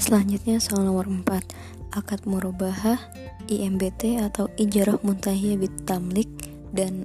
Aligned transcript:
Selanjutnya 0.00 0.56
soal 0.64 0.88
nomor 0.88 1.04
4 1.04 1.92
Akad 1.92 2.24
murabahah 2.24 2.96
IMBT 3.52 4.16
atau 4.24 4.48
Ijarah 4.56 4.96
Muntahiyah 5.04 5.60
Bitamlik 5.60 6.32
dan 6.72 7.04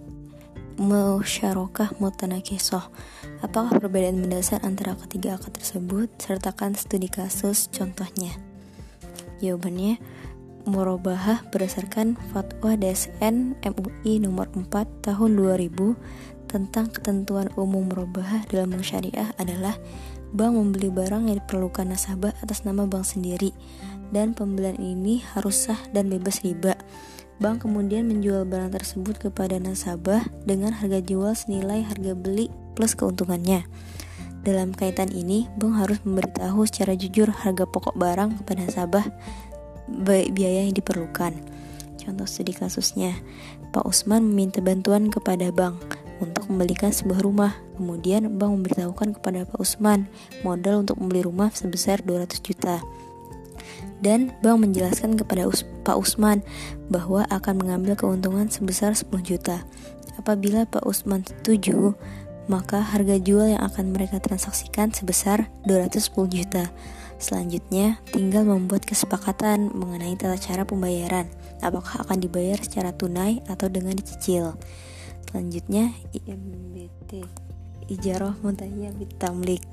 Musyarakah 0.80 2.00
Mutanakisoh 2.00 2.88
Apakah 3.44 3.84
perbedaan 3.84 4.24
mendasar 4.24 4.64
antara 4.64 4.96
ketiga 4.96 5.36
akad 5.36 5.60
tersebut? 5.60 6.08
Sertakan 6.24 6.80
studi 6.80 7.12
kasus 7.12 7.68
contohnya 7.68 8.32
Jawabannya 9.44 10.00
Murabahah 10.64 11.52
berdasarkan 11.52 12.16
Fatwa 12.32 12.80
DSN 12.80 13.60
MUI 13.60 14.24
nomor 14.24 14.48
4 14.56 14.72
tahun 15.04 15.36
2000 15.36 16.48
tentang 16.48 16.88
ketentuan 16.88 17.52
umum 17.60 17.92
murabahah 17.92 18.48
dalam 18.48 18.72
syariah 18.80 19.36
adalah 19.36 19.76
bank 20.36 20.52
membeli 20.52 20.92
barang 20.92 21.32
yang 21.32 21.40
diperlukan 21.40 21.88
nasabah 21.88 22.36
atas 22.44 22.68
nama 22.68 22.84
bank 22.84 23.08
sendiri 23.08 23.56
dan 24.12 24.36
pembelian 24.36 24.76
ini 24.76 25.24
harus 25.32 25.72
sah 25.72 25.80
dan 25.96 26.12
bebas 26.12 26.44
riba. 26.44 26.76
Bank 27.40 27.64
kemudian 27.64 28.08
menjual 28.12 28.44
barang 28.44 28.76
tersebut 28.76 29.16
kepada 29.20 29.56
nasabah 29.60 30.28
dengan 30.44 30.76
harga 30.76 31.00
jual 31.00 31.32
senilai 31.36 31.88
harga 31.88 32.12
beli 32.16 32.52
plus 32.76 33.00
keuntungannya. 33.00 33.64
Dalam 34.44 34.76
kaitan 34.76 35.10
ini, 35.10 35.48
bank 35.56 35.74
harus 35.80 36.00
memberitahu 36.04 36.68
secara 36.68 37.00
jujur 37.00 37.32
harga 37.32 37.64
pokok 37.66 37.96
barang 37.96 38.44
kepada 38.44 38.60
nasabah 38.68 39.06
baik 39.88 40.36
biaya 40.36 40.68
yang 40.68 40.76
diperlukan. 40.76 41.34
Contoh 41.96 42.28
studi 42.28 42.54
kasusnya, 42.54 43.16
Pak 43.72 43.88
Usman 43.88 44.28
meminta 44.28 44.60
bantuan 44.60 45.10
kepada 45.10 45.50
bank 45.50 46.05
untuk 46.24 46.48
membelikan 46.48 46.92
sebuah 46.94 47.24
rumah. 47.24 47.54
Kemudian 47.76 48.40
bank 48.40 48.52
memberitahukan 48.62 49.20
kepada 49.20 49.44
Pak 49.48 49.60
Usman 49.60 50.08
modal 50.46 50.88
untuk 50.88 51.00
membeli 51.00 51.28
rumah 51.28 51.52
sebesar 51.52 52.04
200 52.04 52.40
juta. 52.40 52.80
Dan 54.04 54.36
bank 54.44 54.70
menjelaskan 54.70 55.16
kepada 55.16 55.48
Us 55.48 55.64
Pak 55.88 55.96
Usman 55.96 56.44
bahwa 56.92 57.24
akan 57.32 57.64
mengambil 57.64 57.96
keuntungan 57.96 58.52
sebesar 58.52 58.92
10 58.92 59.12
juta. 59.24 59.64
Apabila 60.20 60.68
Pak 60.68 60.84
Usman 60.84 61.24
setuju, 61.24 61.96
maka 62.46 62.84
harga 62.84 63.18
jual 63.18 63.58
yang 63.58 63.64
akan 63.66 63.96
mereka 63.96 64.22
transaksikan 64.22 64.94
sebesar 64.94 65.50
210 65.66 66.30
juta. 66.30 66.70
Selanjutnya, 67.16 67.98
tinggal 68.12 68.44
membuat 68.44 68.84
kesepakatan 68.84 69.72
mengenai 69.72 70.20
tata 70.20 70.36
cara 70.36 70.68
pembayaran. 70.68 71.26
Apakah 71.64 72.04
akan 72.04 72.20
dibayar 72.20 72.60
secara 72.60 72.92
tunai 72.92 73.40
atau 73.48 73.72
dengan 73.72 73.96
dicicil? 73.96 74.54
Selanjutnya 75.36 75.92
IMBT 76.16 77.28
Ijarah 77.92 78.40
Muntahiyah 78.40 78.96
Bitamlik 78.96 79.68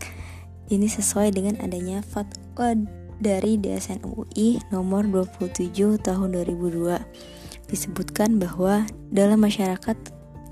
Ini 0.67 0.91
sesuai 0.91 1.31
dengan 1.31 1.55
adanya 1.63 2.03
fatwa 2.03 2.75
dari 3.23 3.63
DSN 3.63 4.03
UI 4.03 4.59
nomor 4.75 5.07
27 5.07 6.03
tahun 6.03 6.35
2002 6.35 7.71
Disebutkan 7.71 8.43
bahwa 8.43 8.91
dalam 9.15 9.39
masyarakat 9.39 9.95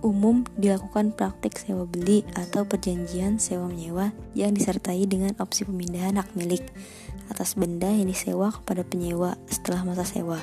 umum 0.06 0.46
dilakukan 0.54 1.10
praktik 1.10 1.58
sewa 1.58 1.90
beli 1.90 2.22
atau 2.38 2.62
perjanjian 2.62 3.42
sewa 3.42 3.66
menyewa 3.66 4.14
yang 4.38 4.54
disertai 4.54 5.10
dengan 5.10 5.34
opsi 5.42 5.66
pemindahan 5.66 6.22
hak 6.22 6.38
milik 6.38 6.62
atas 7.34 7.58
benda 7.58 7.90
yang 7.90 8.06
disewa 8.06 8.54
kepada 8.54 8.86
penyewa 8.86 9.34
setelah 9.50 9.82
masa 9.82 10.06
sewa. 10.06 10.38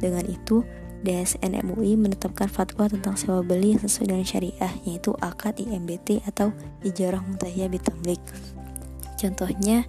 Dengan 0.00 0.24
itu, 0.24 0.64
DSN 1.00 1.56
MUI 1.64 1.96
menetapkan 1.96 2.48
fatwa 2.48 2.88
tentang 2.88 3.16
sewa 3.16 3.40
beli 3.40 3.76
yang 3.76 3.82
sesuai 3.82 4.06
dengan 4.12 4.26
syariah 4.26 4.72
yaitu 4.84 5.16
akad 5.20 5.56
IMBT 5.56 6.24
atau 6.28 6.52
Ijarah 6.84 7.24
Mutahiyah 7.24 7.72
Bitamlik. 7.72 8.20
Contohnya, 9.16 9.84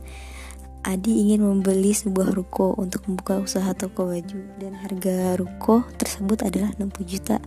Adi 0.81 1.13
ingin 1.13 1.45
membeli 1.45 1.93
sebuah 1.93 2.33
ruko 2.33 2.73
untuk 2.73 3.05
membuka 3.05 3.37
usaha 3.37 3.69
toko 3.77 4.09
baju 4.09 4.41
dan 4.57 4.73
harga 4.73 5.37
ruko 5.37 5.85
tersebut 6.01 6.41
adalah 6.41 6.73
60 6.81 7.05
juta. 7.05 7.37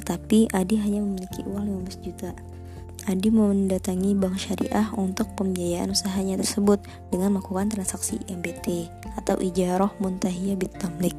Tetapi 0.00 0.48
Adi 0.56 0.80
hanya 0.80 1.04
memiliki 1.04 1.44
uang 1.44 1.84
15 1.84 2.00
juta. 2.00 2.32
Adi 3.08 3.32
mendatangi 3.32 4.12
bank 4.12 4.36
syariah 4.36 4.92
untuk 4.92 5.32
pembiayaan 5.32 5.88
usahanya 5.96 6.36
tersebut 6.36 6.84
dengan 7.08 7.32
melakukan 7.32 7.72
transaksi 7.72 8.20
IMBT 8.28 8.92
atau 9.16 9.40
Ijarah 9.40 9.88
Muntahiyah 10.04 10.60
Bitamlik. 10.60 11.16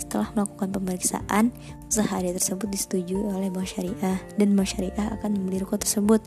Setelah 0.00 0.32
melakukan 0.32 0.72
pemeriksaan, 0.72 1.52
usaha 1.84 2.08
Adi 2.16 2.32
tersebut 2.32 2.72
disetujui 2.72 3.28
oleh 3.28 3.52
Bank 3.52 3.68
Syariah 3.68 4.16
dan 4.40 4.56
Bank 4.56 4.72
Syariah 4.72 5.20
akan 5.20 5.36
membeli 5.36 5.60
ruko 5.60 5.76
tersebut. 5.76 6.24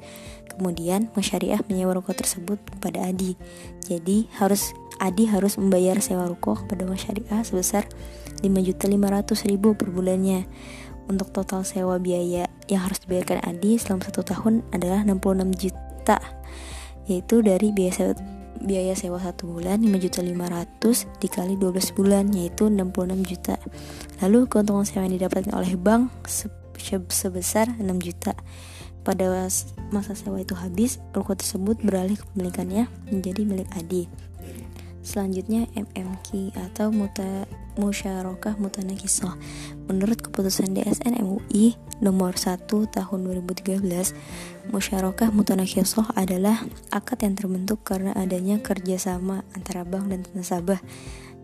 Kemudian 0.54 1.10
Bank 1.10 1.26
Syariah 1.26 1.66
menyewa 1.66 1.98
ruko 1.98 2.14
tersebut 2.14 2.62
kepada 2.62 3.10
Adi. 3.10 3.34
Jadi 3.82 4.30
harus 4.38 4.70
Adi 5.02 5.26
harus 5.26 5.58
membayar 5.58 5.98
sewa 5.98 6.30
ruko 6.30 6.54
kepada 6.62 6.86
Bank 6.86 7.02
Syariah 7.02 7.42
sebesar 7.42 7.90
5.500.000 8.46 9.58
per 9.74 9.90
bulannya. 9.90 10.46
Untuk 11.12 11.36
total 11.36 11.68
sewa 11.68 12.00
biaya 12.00 12.48
yang 12.72 12.88
harus 12.88 13.04
dibayarkan 13.04 13.44
Adi 13.44 13.76
selama 13.76 14.08
satu 14.08 14.24
tahun 14.24 14.64
adalah 14.72 15.04
66 15.04 15.60
juta, 15.60 16.24
yaitu 17.04 17.44
dari 17.44 17.76
biaya 17.76 18.96
sewa 18.96 19.20
satu 19.20 19.60
bulan 19.60 19.84
5.500 19.84 20.24
dikali 21.20 21.60
12 21.60 21.98
bulan 22.00 22.32
yaitu 22.32 22.72
66 22.72 23.28
juta. 23.28 23.60
Lalu 24.24 24.48
keuntungan 24.48 24.88
sewa 24.88 25.04
yang 25.04 25.20
didapatkan 25.20 25.52
oleh 25.52 25.76
bank 25.76 26.32
sebesar 27.12 27.76
6 27.76 27.84
juta. 28.00 28.32
Pada 29.04 29.50
masa 29.92 30.16
sewa 30.16 30.40
itu 30.40 30.56
habis, 30.56 31.04
ruko 31.12 31.36
tersebut 31.36 31.82
beralih 31.84 32.22
kepemilikannya 32.22 32.88
menjadi 33.12 33.42
milik 33.44 33.68
Adi. 33.76 34.31
Selanjutnya 35.02 35.66
MMQ 35.74 36.54
atau 36.54 36.94
muta, 36.94 37.50
musyarakah 37.74 38.62
mutanakisoh. 38.62 39.34
Menurut 39.90 40.22
keputusan 40.22 40.78
DSN 40.78 41.18
MUI 41.26 41.74
nomor 42.06 42.38
1 42.38 42.70
tahun 42.70 43.20
2013, 43.26 43.82
musyarakah 44.70 45.34
mutanakisoh 45.34 46.06
adalah 46.14 46.62
akad 46.94 47.26
yang 47.26 47.34
terbentuk 47.34 47.82
karena 47.82 48.14
adanya 48.14 48.62
kerjasama 48.62 49.42
antara 49.58 49.82
bank 49.82 50.14
dan 50.14 50.22
nasabah 50.38 50.78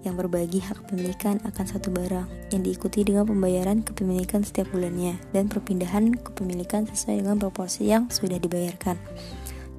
yang 0.05 0.13
berbagi 0.13 0.61
hak 0.61 0.85
kepemilikan 0.85 1.41
akan 1.43 1.65
satu 1.65 1.89
barang 1.89 2.53
yang 2.53 2.61
diikuti 2.61 3.01
dengan 3.01 3.25
pembayaran 3.25 3.81
kepemilikan 3.81 4.45
setiap 4.45 4.69
bulannya 4.69 5.17
dan 5.33 5.49
perpindahan 5.49 6.13
kepemilikan 6.13 6.85
sesuai 6.87 7.25
dengan 7.25 7.41
proporsi 7.41 7.89
yang 7.89 8.07
sudah 8.07 8.37
dibayarkan. 8.37 8.95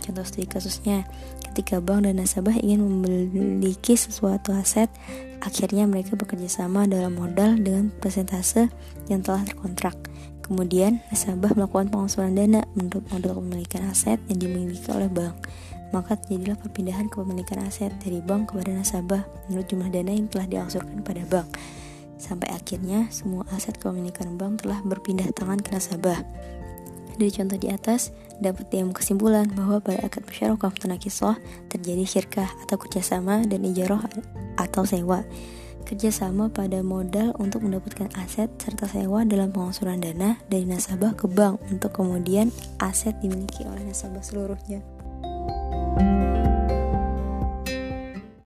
Contoh 0.09 0.25
studi 0.25 0.49
kasusnya, 0.49 1.05
ketika 1.53 1.85
bank 1.85 2.09
dan 2.09 2.17
nasabah 2.17 2.57
ingin 2.57 2.81
memiliki 2.81 3.93
sesuatu 3.93 4.57
aset, 4.57 4.89
akhirnya 5.45 5.85
mereka 5.85 6.17
bekerja 6.17 6.49
sama 6.49 6.89
dalam 6.89 7.13
modal 7.13 7.61
dengan 7.61 7.93
persentase 7.93 8.73
yang 9.13 9.21
telah 9.21 9.45
terkontrak. 9.45 9.93
Kemudian, 10.41 11.05
nasabah 11.13 11.53
melakukan 11.53 11.93
pengosongan 11.93 12.33
dana 12.41 12.61
menurut 12.73 13.05
model 13.13 13.37
kepemilikan 13.37 13.85
aset 13.93 14.17
yang 14.33 14.41
dimiliki 14.41 14.89
oleh 14.89 15.13
bank. 15.13 15.45
Maka 15.93 16.17
terjadilah 16.17 16.57
perpindahan 16.57 17.13
kepemilikan 17.13 17.69
aset 17.69 17.93
dari 18.01 18.25
bank 18.25 18.57
kepada 18.57 18.73
nasabah 18.73 19.29
menurut 19.53 19.69
jumlah 19.69 19.93
dana 19.93 20.09
yang 20.09 20.25
telah 20.33 20.49
diangsurkan 20.49 21.05
pada 21.05 21.21
bank. 21.29 21.53
Sampai 22.17 22.49
akhirnya, 22.49 23.13
semua 23.13 23.45
aset 23.53 23.77
kepemilikan 23.77 24.41
bank 24.41 24.65
telah 24.65 24.81
berpindah 24.89 25.29
tangan 25.37 25.61
ke 25.61 25.69
nasabah. 25.69 26.25
Dari 27.19 27.35
contoh 27.35 27.59
di 27.59 27.67
atas, 27.67 28.15
dapat 28.39 28.71
diambil 28.71 28.95
kesimpulan 28.95 29.51
bahwa 29.51 29.83
pada 29.83 30.07
akad 30.07 30.23
musyarakah 30.23 30.71
mutanakisah 30.71 31.35
terjadi 31.67 32.07
syirkah 32.07 32.47
atau 32.63 32.79
kerjasama 32.79 33.43
dan 33.43 33.67
ijarah 33.67 34.07
atau 34.55 34.87
sewa. 34.87 35.27
Kerjasama 35.83 36.47
pada 36.47 36.79
modal 36.85 37.35
untuk 37.43 37.67
mendapatkan 37.67 38.13
aset 38.23 38.47
serta 38.63 38.87
sewa 38.87 39.27
dalam 39.27 39.51
pengangsuran 39.51 39.99
dana 39.99 40.39
dari 40.47 40.63
nasabah 40.63 41.19
ke 41.19 41.27
bank 41.27 41.59
untuk 41.75 41.91
kemudian 41.97 42.55
aset 42.79 43.19
dimiliki 43.19 43.67
oleh 43.67 43.83
nasabah 43.83 44.23
seluruhnya. 44.23 44.98